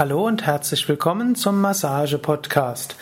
Hallo 0.00 0.26
und 0.26 0.46
herzlich 0.46 0.88
willkommen 0.88 1.34
zum 1.34 1.60
Massage-Podcast. 1.60 2.96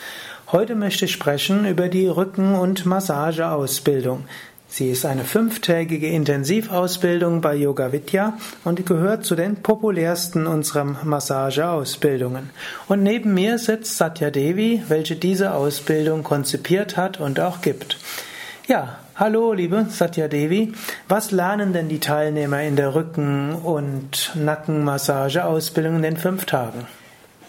Heute 0.51 0.75
möchte 0.75 1.05
ich 1.05 1.13
sprechen 1.13 1.65
über 1.65 1.87
die 1.87 2.07
Rücken- 2.07 2.55
und 2.55 2.85
Massageausbildung. 2.85 4.25
Sie 4.67 4.89
ist 4.89 5.05
eine 5.05 5.23
fünftägige 5.23 6.07
Intensivausbildung 6.07 7.39
bei 7.39 7.55
Yoga 7.55 7.93
Vidya 7.93 8.33
und 8.65 8.85
gehört 8.85 9.23
zu 9.23 9.37
den 9.37 9.63
populärsten 9.63 10.45
unserer 10.45 10.83
Massageausbildungen. 10.83 12.49
Und 12.89 13.01
neben 13.01 13.33
mir 13.33 13.59
sitzt 13.59 13.97
Satya 13.97 14.29
Devi, 14.29 14.83
welche 14.89 15.15
diese 15.15 15.53
Ausbildung 15.53 16.23
konzipiert 16.23 16.97
hat 16.97 17.21
und 17.21 17.39
auch 17.39 17.61
gibt. 17.61 17.95
Ja, 18.67 18.99
hallo 19.19 19.51
liebe 19.51 19.85
Satya 19.89 20.29
Devi. 20.29 20.71
Was 21.09 21.31
lernen 21.31 21.73
denn 21.73 21.89
die 21.89 21.99
Teilnehmer 21.99 22.61
in 22.63 22.77
der 22.77 22.95
Rücken- 22.95 23.53
und 23.53 24.31
Nackenmassageausbildung 24.35 25.97
in 25.97 26.01
den 26.03 26.17
fünf 26.17 26.45
Tagen? 26.45 26.87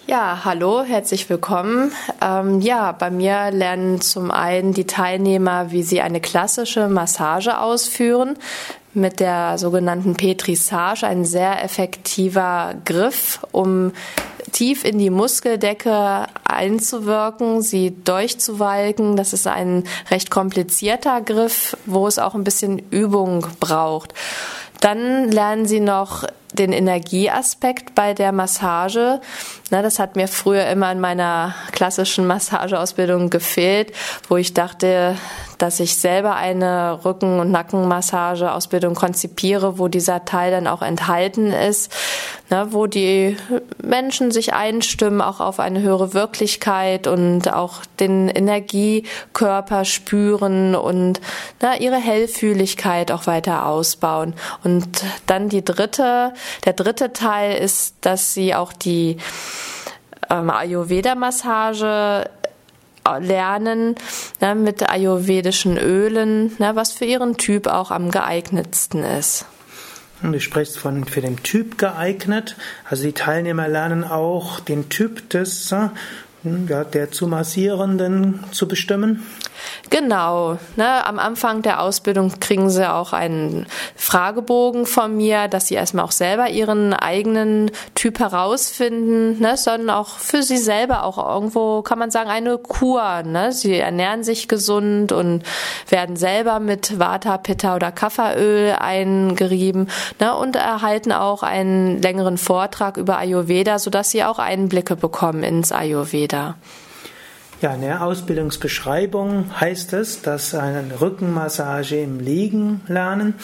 Ja, 0.08 0.40
hallo, 0.44 0.82
herzlich 0.82 1.30
willkommen. 1.30 1.92
Ähm, 2.20 2.60
ja, 2.60 2.90
bei 2.90 3.10
mir 3.10 3.52
lernen 3.52 4.00
zum 4.00 4.32
einen 4.32 4.74
die 4.74 4.88
Teilnehmer, 4.88 5.70
wie 5.70 5.84
sie 5.84 6.00
eine 6.00 6.20
klassische 6.20 6.88
Massage 6.88 7.60
ausführen 7.60 8.36
mit 8.92 9.20
der 9.20 9.56
sogenannten 9.56 10.14
Petrissage, 10.14 11.06
ein 11.06 11.24
sehr 11.24 11.62
effektiver 11.62 12.74
Griff, 12.84 13.38
um 13.52 13.92
tief 14.52 14.84
in 14.84 14.98
die 14.98 15.10
Muskeldecke 15.10 16.26
einzuwirken, 16.44 17.62
sie 17.62 17.94
durchzuwalken. 18.04 19.16
Das 19.16 19.32
ist 19.32 19.46
ein 19.46 19.84
recht 20.10 20.30
komplizierter 20.30 21.20
Griff, 21.20 21.76
wo 21.86 22.06
es 22.06 22.18
auch 22.18 22.34
ein 22.34 22.44
bisschen 22.44 22.78
Übung 22.90 23.46
braucht. 23.60 24.14
Dann 24.80 25.30
lernen 25.30 25.66
sie 25.66 25.80
noch 25.80 26.24
den 26.52 26.72
Energieaspekt 26.72 27.94
bei 27.94 28.14
der 28.14 28.32
Massage. 28.32 29.20
Na, 29.70 29.82
das 29.82 29.98
hat 29.98 30.16
mir 30.16 30.26
früher 30.26 30.66
immer 30.66 30.90
in 30.90 31.00
meiner 31.00 31.54
klassischen 31.72 32.26
Massageausbildung 32.26 33.30
gefehlt, 33.30 33.92
wo 34.28 34.36
ich 34.36 34.52
dachte, 34.52 35.16
dass 35.58 35.78
ich 35.78 35.96
selber 35.96 36.34
eine 36.36 37.04
Rücken- 37.04 37.38
und 37.38 37.50
Nackenmassageausbildung 37.50 38.94
konzipiere, 38.94 39.78
wo 39.78 39.88
dieser 39.88 40.24
Teil 40.24 40.50
dann 40.50 40.66
auch 40.66 40.82
enthalten 40.82 41.52
ist, 41.52 41.92
na, 42.50 42.72
wo 42.72 42.86
die 42.86 43.36
Menschen 43.82 44.32
sich 44.32 44.52
einstimmen, 44.52 45.20
auch 45.20 45.40
auf 45.40 45.60
eine 45.60 45.80
höhere 45.80 46.14
Wirklichkeit 46.14 47.06
und 47.06 47.52
auch 47.52 47.84
den 48.00 48.28
Energiekörper 48.28 49.84
spüren 49.84 50.74
und 50.74 51.20
na, 51.60 51.78
ihre 51.78 51.96
Hellfühligkeit 51.96 53.12
auch 53.12 53.26
weiter 53.26 53.66
ausbauen. 53.66 54.34
Und 54.64 55.02
dann 55.26 55.48
die 55.48 55.64
dritte 55.64 56.34
der 56.64 56.72
dritte 56.72 57.12
Teil 57.12 57.56
ist, 57.56 57.94
dass 58.00 58.34
sie 58.34 58.54
auch 58.54 58.72
die 58.72 59.16
ähm, 60.28 60.50
Ayurveda-Massage 60.50 62.28
lernen 63.18 63.94
ne, 64.40 64.54
mit 64.54 64.88
ayurvedischen 64.88 65.78
Ölen, 65.78 66.52
ne, 66.58 66.72
was 66.74 66.92
für 66.92 67.04
ihren 67.04 67.36
Typ 67.36 67.66
auch 67.66 67.90
am 67.90 68.10
geeignetsten 68.10 69.02
ist. 69.02 69.46
Du 70.22 70.38
sprichst 70.38 70.78
von 70.78 71.06
für 71.06 71.22
den 71.22 71.42
Typ 71.42 71.78
geeignet. 71.78 72.56
Also 72.84 73.04
die 73.04 73.12
Teilnehmer 73.12 73.68
lernen 73.68 74.04
auch 74.04 74.60
den 74.60 74.90
Typ 74.90 75.30
des 75.30 75.72
äh, 75.72 75.88
ja, 76.68 76.84
der 76.84 77.10
zu 77.10 77.26
Massierenden 77.26 78.40
zu 78.52 78.68
bestimmen? 78.68 79.24
Genau. 79.90 80.58
Ne, 80.76 81.06
am 81.06 81.18
Anfang 81.18 81.62
der 81.62 81.82
Ausbildung 81.82 82.38
kriegen 82.40 82.70
sie 82.70 82.90
auch 82.90 83.12
einen 83.12 83.66
Fragebogen 83.96 84.86
von 84.86 85.16
mir, 85.16 85.48
dass 85.48 85.68
sie 85.68 85.74
erstmal 85.74 86.04
auch 86.04 86.12
selber 86.12 86.48
ihren 86.48 86.94
eigenen 86.94 87.70
Typ 87.94 88.20
herausfinden, 88.20 89.40
ne, 89.40 89.56
sondern 89.56 89.90
auch 89.90 90.18
für 90.18 90.42
sie 90.42 90.58
selber 90.58 91.04
auch 91.04 91.18
irgendwo, 91.18 91.82
kann 91.82 91.98
man 91.98 92.10
sagen, 92.10 92.30
eine 92.30 92.58
Kur. 92.58 93.22
Ne? 93.24 93.52
Sie 93.52 93.76
ernähren 93.76 94.22
sich 94.22 94.48
gesund 94.48 95.12
und 95.12 95.42
werden 95.88 96.16
selber 96.16 96.60
mit 96.60 96.98
Vata, 96.98 97.38
Pitta 97.38 97.74
oder 97.74 97.90
Kafferöl 97.90 98.76
eingerieben 98.78 99.88
ne, 100.20 100.34
und 100.36 100.56
erhalten 100.56 101.12
auch 101.12 101.42
einen 101.42 102.00
längeren 102.00 102.38
Vortrag 102.38 102.96
über 102.96 103.18
Ayurveda, 103.18 103.78
sodass 103.78 104.10
sie 104.10 104.24
auch 104.24 104.38
Einblicke 104.38 104.96
bekommen 104.96 105.42
ins 105.42 105.72
Ayurveda. 105.72 106.56
Ja, 107.60 107.74
in 107.74 107.82
der 107.82 108.02
Ausbildungsbeschreibung 108.02 109.50
heißt 109.60 109.92
es, 109.92 110.22
dass 110.22 110.54
eine 110.54 110.98
Rückenmassage 111.02 112.00
im 112.00 112.18
Liegen 112.18 112.80
lernen. 112.88 113.34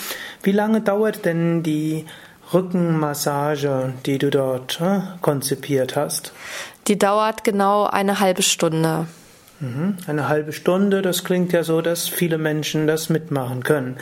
Wie 0.43 0.53
lange 0.53 0.81
dauert 0.81 1.27
denn 1.27 1.63
die 1.63 2.07
Rückenmassage, 2.55 3.93
die 4.07 4.17
du 4.17 4.31
dort 4.31 4.81
äh, 4.81 5.01
konzipiert 5.21 5.97
hast? 5.97 6.33
Die 6.87 6.99
dauert 6.99 7.45
genau 7.45 7.85
eine 7.85 8.19
halbe 8.19 8.43
Stunde. 8.43 9.07
Mhm, 9.61 9.99
eine 10.07 10.29
halbe 10.29 10.55
Stunde, 10.55 11.03
das 11.03 11.23
klingt 11.23 11.53
ja 11.53 11.63
so, 11.63 11.83
dass 11.83 12.09
viele 12.09 12.39
Menschen 12.39 12.87
das 12.87 13.11
mitmachen 13.11 13.65
können. 13.65 13.99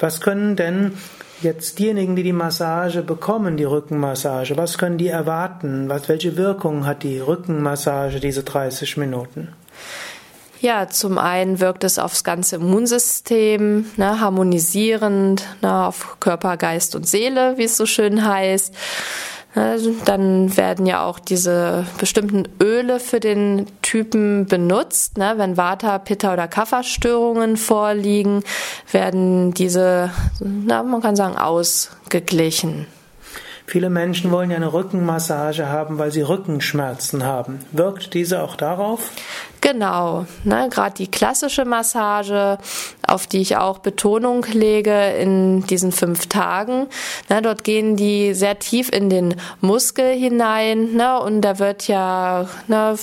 Was 0.00 0.20
können 0.20 0.56
denn 0.56 0.94
jetzt 1.42 1.78
diejenigen, 1.78 2.16
die 2.16 2.22
die 2.22 2.32
Massage 2.32 3.02
bekommen, 3.02 3.56
die 3.56 3.64
Rückenmassage, 3.64 4.56
was 4.56 4.78
können 4.78 4.98
die 4.98 5.08
erwarten? 5.08 5.88
Was, 5.88 6.08
welche 6.08 6.36
Wirkung 6.36 6.86
hat 6.86 7.02
die 7.02 7.18
Rückenmassage, 7.18 8.20
diese 8.20 8.42
30 8.42 8.96
Minuten? 8.96 9.48
Ja, 10.60 10.88
zum 10.88 11.18
einen 11.18 11.58
wirkt 11.58 11.82
es 11.82 11.98
aufs 11.98 12.22
ganze 12.22 12.56
Immunsystem, 12.56 13.86
ne, 13.96 14.20
harmonisierend, 14.20 15.44
ne, 15.60 15.86
auf 15.86 16.18
Körper, 16.20 16.56
Geist 16.56 16.94
und 16.94 17.06
Seele, 17.06 17.58
wie 17.58 17.64
es 17.64 17.76
so 17.76 17.84
schön 17.84 18.24
heißt. 18.24 18.72
Also 19.54 19.94
dann 20.06 20.56
werden 20.56 20.86
ja 20.86 21.04
auch 21.04 21.18
diese 21.18 21.84
bestimmten 21.98 22.44
Öle 22.60 23.00
für 23.00 23.20
den 23.20 23.66
Typen 23.82 24.46
benutzt. 24.46 25.18
Ne? 25.18 25.34
Wenn 25.36 25.58
Vata, 25.58 25.98
Pitta 25.98 26.32
oder 26.32 26.48
Kapha-Störungen 26.48 27.58
vorliegen, 27.58 28.44
werden 28.90 29.52
diese, 29.52 30.10
na, 30.40 30.82
man 30.82 31.02
kann 31.02 31.16
sagen, 31.16 31.36
ausgeglichen. 31.36 32.86
Viele 33.66 33.90
Menschen 33.90 34.30
wollen 34.30 34.50
ja 34.50 34.56
eine 34.56 34.72
Rückenmassage 34.72 35.68
haben, 35.68 35.98
weil 35.98 36.10
sie 36.12 36.22
Rückenschmerzen 36.22 37.24
haben. 37.24 37.60
Wirkt 37.72 38.12
diese 38.12 38.42
auch 38.42 38.56
darauf? 38.56 39.10
Genau, 39.62 40.26
ne, 40.42 40.68
gerade 40.70 40.96
die 40.96 41.08
klassische 41.08 41.64
Massage, 41.64 42.58
auf 43.06 43.28
die 43.28 43.40
ich 43.40 43.56
auch 43.56 43.78
Betonung 43.78 44.44
lege 44.52 45.12
in 45.12 45.64
diesen 45.68 45.92
fünf 45.92 46.26
Tagen. 46.26 46.88
Ne, 47.30 47.40
dort 47.42 47.62
gehen 47.62 47.94
die 47.96 48.34
sehr 48.34 48.58
tief 48.58 48.90
in 48.90 49.08
den 49.08 49.36
Muskel 49.60 50.12
hinein 50.12 50.94
ne, 50.94 51.20
und 51.20 51.42
da 51.42 51.60
wird 51.60 51.86
ja 51.86 52.48
ne, 52.66 52.96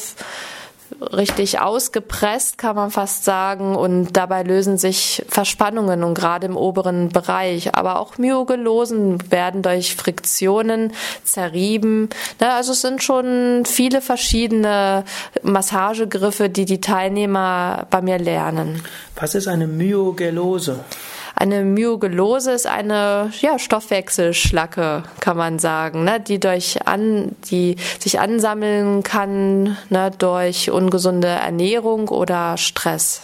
richtig 1.02 1.60
ausgepresst, 1.60 2.58
kann 2.58 2.76
man 2.76 2.92
fast 2.92 3.24
sagen. 3.24 3.76
Und 3.76 4.14
dabei 4.18 4.44
lösen 4.44 4.78
sich 4.78 5.26
Verspannungen 5.28 6.04
und 6.04 6.14
gerade 6.14 6.46
im 6.46 6.58
oberen 6.58 7.10
Bereich. 7.10 7.76
Aber 7.76 8.00
auch 8.00 8.18
Myogelosen 8.18 9.32
werden 9.32 9.62
durch 9.62 9.96
Friktionen 9.96 10.94
zerrieben. 11.24 12.09
Also 12.40 12.74
es 12.74 12.82
sind 12.82 13.04
schon 13.04 13.64
viele 13.66 14.02
verschiedene 14.02 15.04
Massagegriffe, 15.44 16.50
die 16.50 16.66
die 16.66 16.82
Teilnehmer 16.82 17.88
bei 17.90 18.02
mir 18.02 18.20
lernen. 18.20 18.82
Was 19.16 19.36
ist 19.36 19.48
eine 19.48 19.68
Myogelose? 19.68 20.80
Eine 21.40 21.64
Myogelose 21.64 22.52
ist 22.52 22.68
eine 22.68 23.32
ja, 23.40 23.58
Stoffwechselschlacke, 23.58 25.04
kann 25.22 25.38
man 25.38 25.58
sagen, 25.58 26.04
ne, 26.04 26.20
die 26.20 26.38
durch 26.38 26.86
an, 26.86 27.34
die 27.50 27.78
sich 27.98 28.20
ansammeln 28.20 29.04
kann 29.04 29.78
ne, 29.90 30.12
durch 30.18 30.70
ungesunde 30.70 31.30
Ernährung 31.30 32.10
oder 32.10 32.58
Stress. 32.58 33.22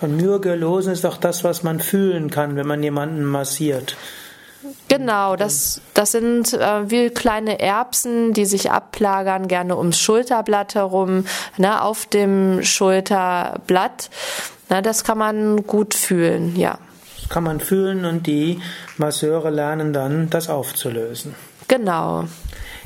Und 0.00 0.16
Myogelose 0.16 0.90
ist 0.90 1.06
auch 1.06 1.16
das, 1.16 1.44
was 1.44 1.62
man 1.62 1.78
fühlen 1.78 2.28
kann, 2.28 2.56
wenn 2.56 2.66
man 2.66 2.82
jemanden 2.82 3.22
massiert. 3.22 3.96
Genau, 4.88 5.36
das, 5.36 5.80
das 5.94 6.10
sind 6.10 6.54
äh, 6.54 6.90
wie 6.90 7.10
kleine 7.10 7.60
Erbsen, 7.60 8.32
die 8.32 8.46
sich 8.46 8.72
ablagern, 8.72 9.46
gerne 9.46 9.78
ums 9.78 10.00
Schulterblatt 10.00 10.74
herum, 10.74 11.24
ne, 11.56 11.80
auf 11.82 12.06
dem 12.06 12.64
Schulterblatt. 12.64 14.10
Na, 14.68 14.82
das 14.82 15.04
kann 15.04 15.18
man 15.18 15.64
gut 15.68 15.94
fühlen, 15.94 16.56
ja 16.56 16.78
kann 17.34 17.42
man 17.42 17.58
fühlen 17.58 18.04
und 18.04 18.28
die 18.28 18.60
Masseure 18.96 19.50
lernen 19.50 19.92
dann, 19.92 20.30
das 20.30 20.48
aufzulösen. 20.48 21.34
Genau. 21.66 22.26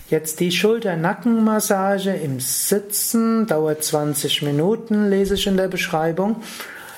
Jetzt 0.08 0.40
die 0.40 0.50
Schulter-Nackenmassage 0.50 2.14
im 2.14 2.40
Sitzen 2.40 3.46
dauert 3.46 3.84
20 3.84 4.40
Minuten, 4.40 5.10
lese 5.10 5.34
ich 5.34 5.46
in 5.46 5.58
der 5.58 5.68
Beschreibung. 5.68 6.36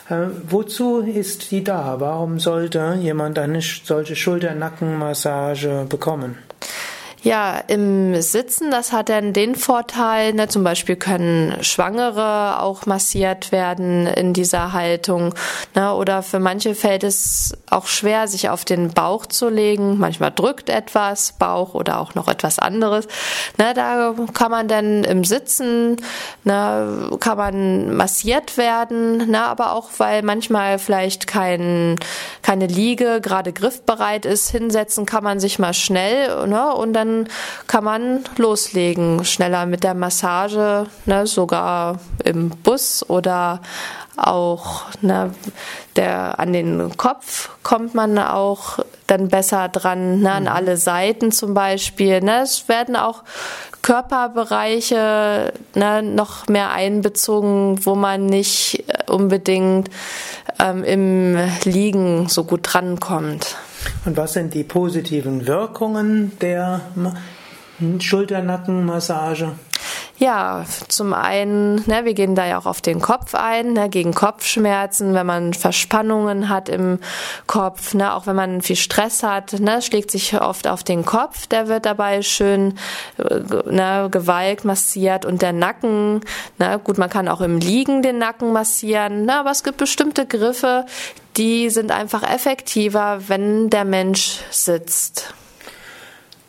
Äh, 0.08 0.26
wozu 0.48 1.00
ist 1.00 1.50
die 1.50 1.64
da? 1.64 1.96
Warum 1.98 2.38
sollte 2.38 2.96
jemand 3.00 3.36
eine 3.36 3.60
solche 3.60 4.14
Schulter-Nackenmassage 4.14 5.86
bekommen? 5.88 6.38
Ja, 7.22 7.58
im 7.66 8.18
Sitzen, 8.22 8.70
das 8.70 8.92
hat 8.92 9.10
dann 9.10 9.34
den 9.34 9.54
Vorteil, 9.54 10.32
ne, 10.32 10.48
zum 10.48 10.64
Beispiel 10.64 10.96
können 10.96 11.62
Schwangere 11.62 12.62
auch 12.62 12.86
massiert 12.86 13.52
werden 13.52 14.06
in 14.06 14.32
dieser 14.32 14.72
Haltung. 14.72 15.34
Ne, 15.74 15.92
oder 15.94 16.22
für 16.22 16.38
manche 16.38 16.74
fällt 16.74 17.04
es 17.04 17.52
auch 17.68 17.88
schwer, 17.88 18.26
sich 18.26 18.48
auf 18.48 18.64
den 18.64 18.92
Bauch 18.92 19.26
zu 19.26 19.50
legen. 19.50 19.98
Manchmal 19.98 20.32
drückt 20.34 20.70
etwas, 20.70 21.32
Bauch 21.32 21.74
oder 21.74 22.00
auch 22.00 22.14
noch 22.14 22.26
etwas 22.26 22.58
anderes. 22.58 23.06
Ne, 23.58 23.74
da 23.74 24.14
kann 24.32 24.50
man 24.50 24.66
dann 24.66 25.04
im 25.04 25.22
Sitzen, 25.24 25.96
ne, 26.44 27.10
kann 27.20 27.36
man 27.36 27.94
massiert 27.96 28.56
werden, 28.56 29.30
ne, 29.30 29.42
aber 29.42 29.74
auch 29.74 29.90
weil 29.98 30.22
manchmal 30.22 30.78
vielleicht 30.78 31.26
kein, 31.26 31.96
keine 32.40 32.66
Liege 32.66 33.20
gerade 33.20 33.52
griffbereit 33.52 34.24
ist, 34.24 34.48
hinsetzen 34.48 35.04
kann 35.04 35.22
man 35.22 35.38
sich 35.38 35.58
mal 35.58 35.74
schnell 35.74 36.46
ne, 36.46 36.74
und 36.74 36.94
dann 36.94 37.09
dann 37.10 37.28
kann 37.66 37.84
man 37.84 38.24
loslegen, 38.36 39.24
schneller 39.24 39.66
mit 39.66 39.84
der 39.84 39.94
Massage, 39.94 40.86
ne, 41.06 41.26
sogar 41.26 41.98
im 42.24 42.50
Bus 42.50 43.04
oder 43.08 43.60
auch 44.16 44.82
ne, 45.00 45.32
der 45.96 46.38
an 46.38 46.52
den 46.52 46.96
Kopf 46.96 47.50
kommt 47.62 47.94
man 47.94 48.18
auch 48.18 48.78
dann 49.06 49.28
besser 49.28 49.68
dran, 49.68 50.20
ne, 50.20 50.32
an 50.32 50.42
mhm. 50.44 50.48
alle 50.48 50.76
Seiten 50.76 51.32
zum 51.32 51.54
Beispiel. 51.54 52.20
Ne. 52.20 52.42
Es 52.42 52.68
werden 52.68 52.96
auch 52.96 53.22
Körperbereiche 53.82 55.52
ne, 55.74 56.02
noch 56.02 56.48
mehr 56.48 56.70
einbezogen, 56.70 57.84
wo 57.86 57.94
man 57.94 58.26
nicht 58.26 58.84
unbedingt 59.08 59.88
ähm, 60.58 60.84
im 60.84 61.38
Liegen 61.64 62.28
so 62.28 62.44
gut 62.44 62.60
drankommt. 62.62 63.56
Und 64.04 64.16
was 64.16 64.32
sind 64.32 64.54
die 64.54 64.64
positiven 64.64 65.46
Wirkungen 65.46 66.32
der 66.40 66.80
Schulternackenmassage? 67.98 69.52
Ja, 70.20 70.66
zum 70.88 71.14
einen, 71.14 71.76
ne, 71.86 72.04
wir 72.04 72.12
gehen 72.12 72.34
da 72.34 72.44
ja 72.44 72.58
auch 72.58 72.66
auf 72.66 72.82
den 72.82 73.00
Kopf 73.00 73.34
ein, 73.34 73.72
ne, 73.72 73.88
gegen 73.88 74.12
Kopfschmerzen, 74.12 75.14
wenn 75.14 75.24
man 75.24 75.54
Verspannungen 75.54 76.50
hat 76.50 76.68
im 76.68 76.98
Kopf, 77.46 77.94
ne, 77.94 78.12
auch 78.12 78.26
wenn 78.26 78.36
man 78.36 78.60
viel 78.60 78.76
Stress 78.76 79.22
hat, 79.22 79.54
ne, 79.60 79.80
schlägt 79.80 80.10
sich 80.10 80.38
oft 80.38 80.68
auf 80.68 80.84
den 80.84 81.06
Kopf, 81.06 81.46
der 81.46 81.68
wird 81.68 81.86
dabei 81.86 82.20
schön 82.20 82.78
äh, 83.16 83.40
ne, 83.70 84.08
gewalkt, 84.10 84.66
massiert 84.66 85.24
und 85.24 85.40
der 85.40 85.54
Nacken, 85.54 86.20
ne, 86.58 86.78
gut, 86.84 86.98
man 86.98 87.08
kann 87.08 87.26
auch 87.26 87.40
im 87.40 87.56
Liegen 87.56 88.02
den 88.02 88.18
Nacken 88.18 88.52
massieren, 88.52 89.24
ne, 89.24 89.36
aber 89.36 89.52
es 89.52 89.64
gibt 89.64 89.78
bestimmte 89.78 90.26
Griffe, 90.26 90.84
die 91.38 91.70
sind 91.70 91.92
einfach 91.92 92.30
effektiver, 92.30 93.22
wenn 93.28 93.70
der 93.70 93.86
Mensch 93.86 94.40
sitzt. 94.50 95.32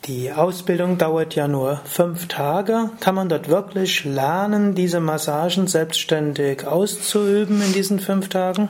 Die 0.06 0.31
Ausbildung 0.31 0.98
dauert 0.98 1.36
ja 1.36 1.48
nur 1.48 1.80
fünf 1.86 2.27
Tage. 2.27 2.89
Kann 3.01 3.13
man 3.13 3.30
dort 3.30 3.50
wirklich 3.50 4.03
lernen, 4.03 4.74
diese 4.74 5.00
Massagen 5.00 5.68
selbstständig 5.68 6.65
auszuüben 6.65 7.62
in 7.62 7.71
diesen 7.71 8.00
fünf 8.00 8.27
Tagen? 8.30 8.69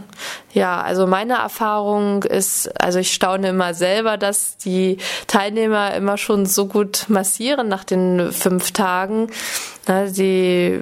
Ja, 0.54 0.82
also 0.82 1.08
meine 1.08 1.36
Erfahrung 1.36 2.24
ist, 2.24 2.70
also 2.82 3.00
ich 3.00 3.14
staune 3.14 3.50
immer 3.50 3.74
selber, 3.74 4.18
dass 4.18 4.58
die 4.58 4.98
Teilnehmer 5.28 5.94
immer 5.94 6.18
schon 6.18 6.46
so 6.46 6.66
gut 6.66 7.06
massieren 7.08 7.70
nach 7.70 7.86
den 7.86 8.34
fünf 8.34 8.74
Tagen. 8.74 9.28
Sie 10.08 10.82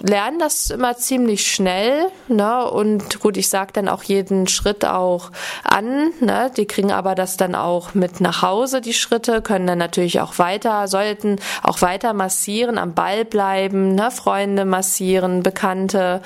lernen 0.00 0.38
das 0.38 0.70
immer 0.70 0.96
ziemlich 0.96 1.50
schnell, 1.50 2.06
ne? 2.28 2.70
Und 2.70 3.20
gut, 3.20 3.36
ich 3.36 3.48
sage 3.48 3.72
dann 3.72 3.88
auch 3.88 4.02
jeden 4.02 4.46
Schritt 4.46 4.84
auch 4.84 5.30
an, 5.64 6.10
ne? 6.20 6.50
Die 6.56 6.66
kriegen 6.66 6.92
aber 6.92 7.14
das 7.14 7.36
dann 7.36 7.54
auch 7.54 7.94
mit 7.94 8.20
nach 8.20 8.42
Hause, 8.42 8.80
die 8.80 8.94
Schritte, 8.94 9.42
können 9.42 9.66
dann 9.66 9.78
natürlich 9.78 10.20
auch 10.20 10.38
weiter, 10.38 10.88
sollten 10.88 11.36
auch 11.62 11.82
weiter 11.82 12.12
massieren, 12.12 12.78
am 12.78 12.94
Ball 12.94 13.24
bleiben, 13.24 13.94
ne? 13.94 14.10
Freunde 14.10 14.64
massieren, 14.64 15.42
Bekannte, 15.42 16.22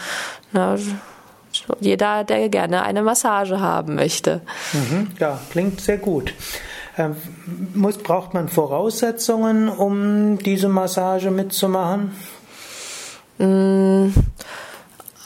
ne? 0.52 0.78
Jeder, 1.80 2.22
der 2.24 2.48
gerne 2.48 2.82
eine 2.82 3.02
Massage 3.02 3.60
haben 3.60 3.96
möchte. 3.96 4.40
Mhm, 4.72 5.08
ja, 5.18 5.40
klingt 5.50 5.80
sehr 5.80 5.98
gut. 5.98 6.32
Ähm, 6.96 7.16
muss, 7.74 7.98
braucht 7.98 8.34
man 8.34 8.48
Voraussetzungen, 8.48 9.68
um 9.68 10.38
diese 10.38 10.68
Massage 10.68 11.30
mitzumachen? 11.30 12.12
Mm, 13.40 14.12